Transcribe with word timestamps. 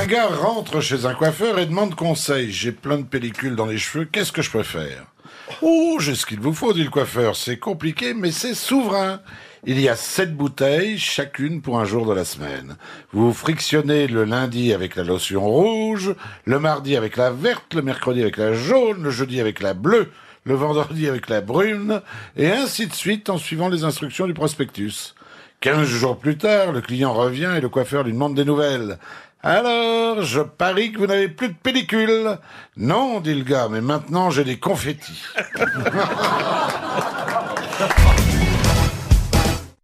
Un 0.00 0.06
gars 0.06 0.28
rentre 0.28 0.80
chez 0.80 1.04
un 1.04 1.12
coiffeur 1.12 1.58
et 1.58 1.66
demande 1.66 1.94
conseil. 1.94 2.50
J'ai 2.50 2.72
plein 2.72 2.96
de 2.96 3.02
pellicules 3.02 3.54
dans 3.54 3.66
les 3.66 3.76
cheveux, 3.76 4.06
qu'est-ce 4.06 4.32
que 4.32 4.40
je 4.40 4.50
peux 4.50 4.62
faire? 4.62 5.04
Oh, 5.60 5.98
j'ai 6.00 6.14
ce 6.14 6.24
qu'il 6.24 6.40
vous 6.40 6.54
faut, 6.54 6.72
dit 6.72 6.84
le 6.84 6.88
coiffeur. 6.88 7.36
C'est 7.36 7.58
compliqué, 7.58 8.14
mais 8.14 8.30
c'est 8.30 8.54
souverain. 8.54 9.20
Il 9.66 9.78
y 9.78 9.90
a 9.90 9.96
sept 9.96 10.34
bouteilles, 10.34 10.98
chacune 10.98 11.60
pour 11.60 11.78
un 11.78 11.84
jour 11.84 12.06
de 12.06 12.14
la 12.14 12.24
semaine. 12.24 12.78
Vous 13.12 13.34
frictionnez 13.34 14.06
le 14.06 14.24
lundi 14.24 14.72
avec 14.72 14.96
la 14.96 15.04
lotion 15.04 15.46
rouge, 15.46 16.14
le 16.46 16.58
mardi 16.58 16.96
avec 16.96 17.18
la 17.18 17.30
verte, 17.30 17.74
le 17.74 17.82
mercredi 17.82 18.22
avec 18.22 18.38
la 18.38 18.54
jaune, 18.54 19.02
le 19.02 19.10
jeudi 19.10 19.38
avec 19.38 19.60
la 19.60 19.74
bleue, 19.74 20.10
le 20.44 20.54
vendredi 20.54 21.08
avec 21.08 21.28
la 21.28 21.42
brune, 21.42 22.00
et 22.38 22.50
ainsi 22.50 22.86
de 22.86 22.94
suite 22.94 23.28
en 23.28 23.36
suivant 23.36 23.68
les 23.68 23.84
instructions 23.84 24.26
du 24.26 24.32
prospectus. 24.32 25.14
Quinze 25.60 25.88
jours 25.88 26.18
plus 26.18 26.38
tard, 26.38 26.72
le 26.72 26.80
client 26.80 27.12
revient 27.12 27.52
et 27.54 27.60
le 27.60 27.68
coiffeur 27.68 28.02
lui 28.02 28.14
demande 28.14 28.34
des 28.34 28.46
nouvelles. 28.46 28.98
Alors, 29.42 30.22
je 30.22 30.40
parie 30.42 30.92
que 30.92 30.98
vous 30.98 31.06
n'avez 31.06 31.28
plus 31.28 31.48
de 31.48 31.54
pellicule. 31.54 32.36
Non, 32.76 33.20
dit 33.20 33.34
le 33.34 33.44
gars, 33.44 33.68
mais 33.70 33.80
maintenant 33.80 34.30
j'ai 34.30 34.44
des 34.44 34.58
confettis. 34.58 35.24